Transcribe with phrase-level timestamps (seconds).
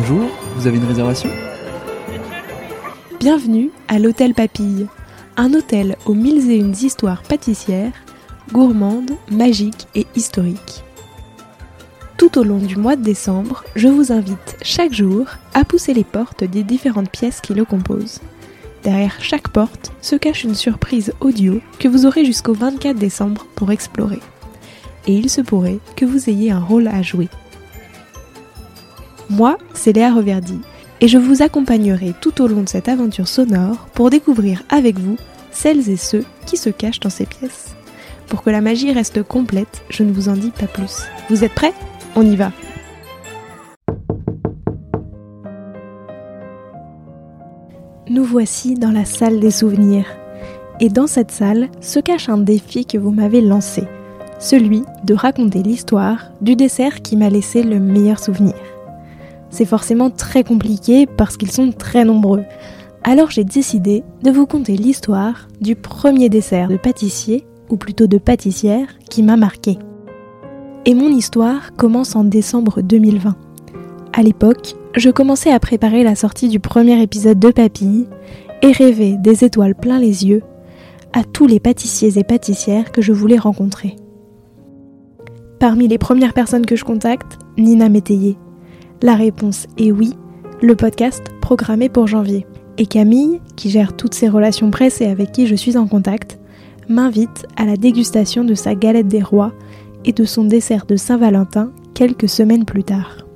[0.00, 1.28] Bonjour, vous avez une réservation
[3.18, 4.86] Bienvenue à l'Hôtel Papille,
[5.36, 7.92] un hôtel aux mille et une histoires pâtissières,
[8.50, 10.84] gourmandes, magiques et historiques.
[12.16, 16.04] Tout au long du mois de décembre, je vous invite chaque jour à pousser les
[16.04, 18.20] portes des différentes pièces qui le composent.
[18.82, 23.70] Derrière chaque porte se cache une surprise audio que vous aurez jusqu'au 24 décembre pour
[23.70, 24.20] explorer.
[25.06, 27.28] Et il se pourrait que vous ayez un rôle à jouer.
[29.30, 30.58] Moi, c'est Léa Reverdy,
[31.00, 35.16] et je vous accompagnerai tout au long de cette aventure sonore pour découvrir avec vous
[35.52, 37.76] celles et ceux qui se cachent dans ces pièces.
[38.26, 41.02] Pour que la magie reste complète, je ne vous en dis pas plus.
[41.28, 41.72] Vous êtes prêts?
[42.16, 42.50] On y va
[48.08, 50.06] Nous voici dans la salle des souvenirs.
[50.80, 53.84] Et dans cette salle se cache un défi que vous m'avez lancé,
[54.40, 58.54] celui de raconter l'histoire du dessert qui m'a laissé le meilleur souvenir
[59.50, 62.44] c'est forcément très compliqué parce qu'ils sont très nombreux.
[63.02, 68.18] Alors j'ai décidé de vous conter l'histoire du premier dessert de pâtissier, ou plutôt de
[68.18, 69.78] pâtissière, qui m'a marqué.
[70.86, 73.36] Et mon histoire commence en décembre 2020.
[74.12, 78.08] À l'époque, je commençais à préparer la sortie du premier épisode de Papille
[78.62, 80.42] et rêver des étoiles plein les yeux
[81.12, 83.96] à tous les pâtissiers et pâtissières que je voulais rencontrer.
[85.58, 88.36] Parmi les premières personnes que je contacte, Nina Métayer,
[89.02, 90.14] la réponse est oui,
[90.60, 92.46] le podcast programmé pour janvier.
[92.78, 96.38] Et Camille, qui gère toutes ces relations presse et avec qui je suis en contact,
[96.88, 99.52] m'invite à la dégustation de sa galette des rois
[100.04, 103.26] et de son dessert de Saint-Valentin quelques semaines plus tard.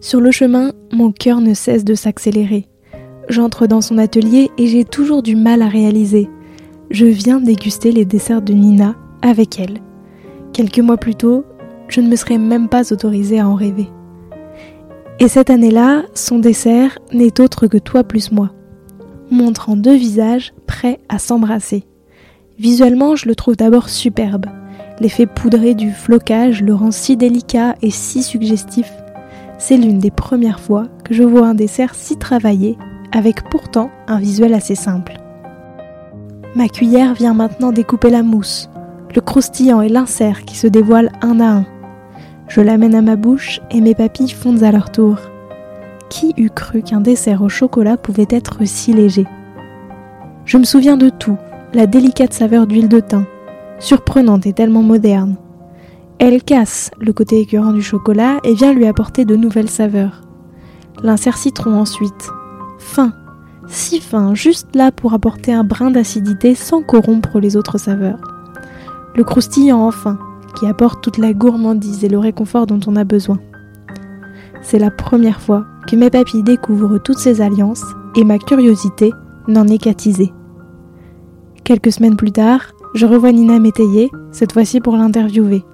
[0.00, 2.66] Sur le chemin, mon cœur ne cesse de s'accélérer.
[3.28, 6.28] J'entre dans son atelier et j'ai toujours du mal à réaliser.
[6.90, 9.80] Je viens déguster les desserts de Nina avec elle.
[10.52, 11.44] Quelques mois plus tôt,
[11.88, 13.88] je ne me serais même pas autorisée à en rêver.
[15.18, 18.50] Et cette année-là, son dessert n'est autre que toi plus moi,
[19.30, 21.84] montrant deux visages prêts à s'embrasser.
[22.58, 24.46] Visuellement, je le trouve d'abord superbe.
[25.00, 28.92] L'effet poudré du flocage le rend si délicat et si suggestif.
[29.58, 32.76] C'est l'une des premières fois que je vois un dessert si travaillé,
[33.12, 35.18] avec pourtant un visuel assez simple.
[36.54, 38.68] Ma cuillère vient maintenant découper la mousse,
[39.14, 41.66] le croustillant et l'insert qui se dévoilent un à un.
[42.48, 45.16] Je l'amène à ma bouche et mes papilles fondent à leur tour.
[46.08, 49.26] Qui eût cru qu'un dessert au chocolat pouvait être si léger?
[50.44, 51.36] Je me souviens de tout,
[51.74, 53.24] la délicate saveur d'huile de thym,
[53.78, 55.36] surprenante et tellement moderne.
[56.18, 60.22] Elle casse le côté écœurant du chocolat et vient lui apporter de nouvelles saveurs.
[61.02, 62.30] L'insert citron ensuite.
[62.78, 63.12] Fin,
[63.68, 68.20] si fin, juste là pour apporter un brin d'acidité sans corrompre les autres saveurs.
[69.14, 70.18] Le croustillant enfin,
[70.56, 73.38] qui apporte toute la gourmandise et le réconfort dont on a besoin.
[74.62, 77.84] C'est la première fois que mes papilles découvrent toutes ces alliances
[78.16, 79.12] et ma curiosité
[79.46, 80.32] n'en est qu'attisée.
[81.62, 85.64] Quelques semaines plus tard, je revois Nina Métayer, cette fois-ci pour l'interviewer.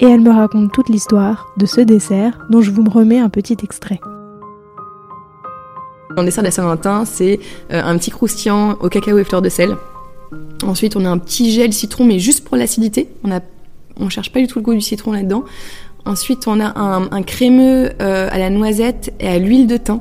[0.00, 3.56] Et elle me raconte toute l'histoire de ce dessert dont je vous remets un petit
[3.62, 4.00] extrait.
[6.16, 7.40] Le dessert de la Saint-Valentin, c'est
[7.72, 9.76] euh, un petit croustillant au cacao et fleurs de sel.
[10.62, 13.08] Ensuite, on a un petit gel citron, mais juste pour l'acidité.
[13.24, 13.40] On a
[13.98, 15.44] on cherche pas du tout le goût du citron là-dedans.
[16.04, 20.00] Ensuite, on a un, crémeux euh, à la noisette et à l'huile de thym,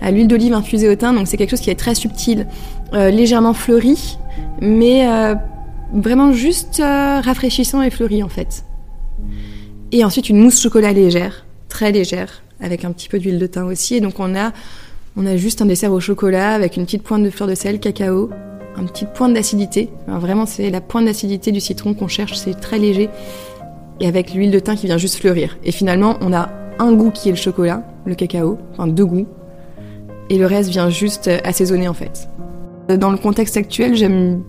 [0.00, 1.14] à l'huile d'olive infusée au thym.
[1.14, 2.46] Donc c'est quelque chose qui est très subtil,
[2.94, 4.18] euh, légèrement fleuri,
[4.60, 5.34] mais euh,
[5.92, 8.64] vraiment juste rafraîchissant et fleuri en fait.
[9.92, 13.66] Et ensuite une mousse chocolat légère, très légère, avec un petit peu d'huile de thym
[13.66, 13.96] aussi.
[13.96, 14.52] Et donc on a,
[15.16, 17.78] on a juste un dessert au chocolat avec une petite pointe de fleur de sel,
[17.78, 18.30] cacao,
[18.76, 19.90] un petit point d'acidité.
[20.06, 23.08] vraiment, c'est la pointe d'acidité du citron qu'on cherche, c'est très léger.
[24.00, 25.58] Et avec l'huile de thym qui vient juste fleurir.
[25.64, 26.48] Et finalement, on a
[26.78, 29.26] un goût qui est le chocolat, le cacao, enfin deux goûts.
[30.30, 32.28] Et le reste vient juste assaisonner en fait.
[32.88, 34.42] Dans le contexte actuel, j'aime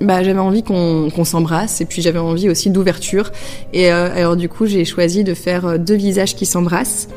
[0.00, 3.30] bah, j'avais envie qu'on s'embrasse et puis j'avais envie aussi d'ouverture.
[3.72, 7.08] Et euh, alors du coup, j'ai choisi de faire deux visages qui s'embrassent.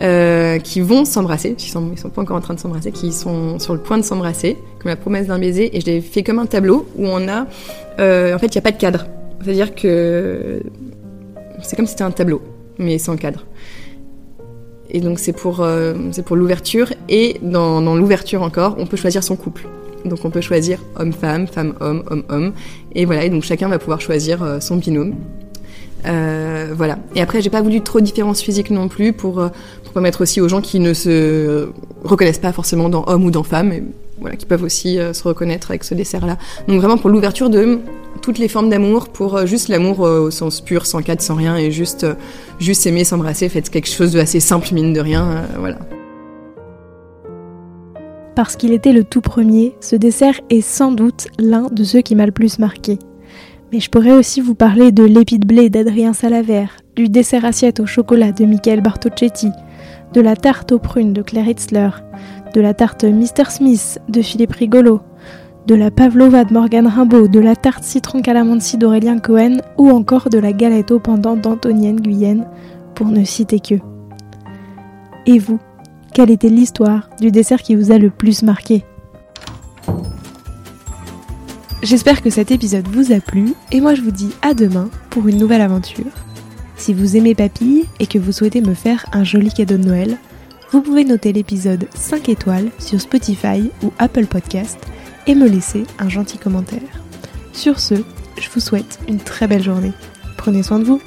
[0.00, 3.12] Euh, qui vont s'embrasser, ils sont, ils sont pas encore en train de s'embrasser, qui
[3.12, 6.24] sont sur le point de s'embrasser, comme la promesse d'un baiser, et je l'ai fait
[6.24, 7.46] comme un tableau où on a,
[8.00, 9.06] euh, en fait, il n'y a pas de cadre.
[9.40, 10.60] C'est-à-dire que
[11.62, 12.42] c'est comme si c'était un tableau,
[12.78, 13.46] mais sans cadre.
[14.90, 15.94] Et donc c'est pour, euh,
[16.26, 19.68] pour l'ouverture, et dans l'ouverture encore, on peut choisir son couple.
[20.04, 22.52] Donc on peut choisir homme-femme, femme-homme, homme-homme,
[22.96, 25.14] et voilà, et donc chacun va pouvoir choisir son binôme.
[26.04, 26.98] Voilà.
[27.14, 30.40] Et après, j'ai pas voulu trop de différence physique non plus pour, pour permettre aussi
[30.40, 31.68] aux gens qui ne se
[32.04, 33.72] reconnaissent pas forcément dans homme ou dans femme,
[34.20, 36.38] voilà, qui peuvent aussi se reconnaître avec ce dessert-là.
[36.68, 37.78] Donc vraiment pour l'ouverture de
[38.22, 41.70] toutes les formes d'amour, pour juste l'amour au sens pur, sans cadre, sans rien, et
[41.70, 42.06] juste,
[42.58, 45.78] juste aimer, s'embrasser, faites quelque chose de assez simple, mine de rien, voilà.
[48.34, 52.16] Parce qu'il était le tout premier, ce dessert est sans doute l'un de ceux qui
[52.16, 52.98] m'a le plus marqué.
[53.74, 57.80] Mais je pourrais aussi vous parler de l'épi de blé d'Adrien Salavert, du dessert assiette
[57.80, 59.50] au chocolat de Michael Bartocchetti,
[60.12, 61.90] de la tarte aux prunes de Claire Hitzler,
[62.54, 63.50] de la tarte Mr.
[63.50, 65.00] Smith de Philippe Rigolo,
[65.66, 70.30] de la pavlova de Morgan Rimbaud, de la tarte citron calamansi d'Aurélien Cohen ou encore
[70.30, 72.46] de la galette au pendant d'Antonienne Guyenne,
[72.94, 73.74] pour ne citer que.
[75.26, 75.58] Et vous
[76.12, 78.84] quelle était l'histoire du dessert qui vous a le plus marqué?
[81.84, 85.28] J'espère que cet épisode vous a plu et moi je vous dis à demain pour
[85.28, 86.06] une nouvelle aventure.
[86.78, 90.16] Si vous aimez Papille et que vous souhaitez me faire un joli cadeau de Noël,
[90.70, 94.78] vous pouvez noter l'épisode 5 étoiles sur Spotify ou Apple Podcast
[95.26, 96.80] et me laisser un gentil commentaire.
[97.52, 97.96] Sur ce,
[98.40, 99.92] je vous souhaite une très belle journée.
[100.38, 101.02] Prenez soin de vous.